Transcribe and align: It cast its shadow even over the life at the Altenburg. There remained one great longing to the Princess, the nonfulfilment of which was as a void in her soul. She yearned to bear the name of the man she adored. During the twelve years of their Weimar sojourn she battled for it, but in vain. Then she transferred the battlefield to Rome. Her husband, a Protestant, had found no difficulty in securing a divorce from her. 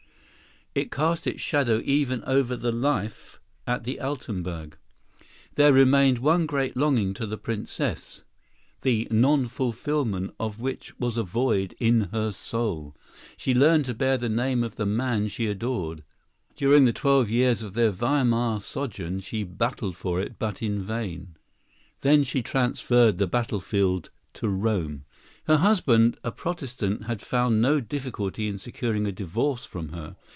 It 0.73 0.89
cast 0.89 1.27
its 1.27 1.41
shadow 1.41 1.81
even 1.83 2.23
over 2.23 2.55
the 2.55 2.71
life 2.71 3.41
at 3.67 3.83
the 3.83 3.99
Altenburg. 3.99 4.77
There 5.55 5.73
remained 5.73 6.19
one 6.19 6.45
great 6.45 6.77
longing 6.77 7.13
to 7.15 7.27
the 7.27 7.37
Princess, 7.37 8.23
the 8.81 9.05
nonfulfilment 9.11 10.33
of 10.39 10.61
which 10.61 10.97
was 10.97 11.15
as 11.15 11.17
a 11.17 11.23
void 11.25 11.75
in 11.77 12.07
her 12.13 12.31
soul. 12.31 12.95
She 13.35 13.51
yearned 13.51 13.83
to 13.83 13.93
bear 13.93 14.17
the 14.17 14.29
name 14.29 14.63
of 14.63 14.77
the 14.77 14.85
man 14.85 15.27
she 15.27 15.47
adored. 15.47 16.05
During 16.55 16.85
the 16.85 16.93
twelve 16.93 17.29
years 17.29 17.61
of 17.61 17.73
their 17.73 17.91
Weimar 17.91 18.61
sojourn 18.61 19.19
she 19.19 19.43
battled 19.43 19.97
for 19.97 20.21
it, 20.21 20.39
but 20.39 20.61
in 20.61 20.81
vain. 20.81 21.35
Then 21.99 22.23
she 22.23 22.41
transferred 22.41 23.17
the 23.17 23.27
battlefield 23.27 24.09
to 24.35 24.47
Rome. 24.47 25.03
Her 25.47 25.57
husband, 25.57 26.17
a 26.23 26.31
Protestant, 26.31 27.07
had 27.07 27.19
found 27.19 27.61
no 27.61 27.81
difficulty 27.81 28.47
in 28.47 28.57
securing 28.57 29.05
a 29.05 29.11
divorce 29.11 29.65
from 29.65 29.89
her. 29.89 30.15